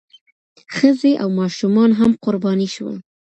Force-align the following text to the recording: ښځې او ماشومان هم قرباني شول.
ښځې 0.75 1.11
او 1.21 1.27
ماشومان 1.39 1.89
هم 1.99 2.11
قرباني 2.23 2.67
شول. 2.75 2.97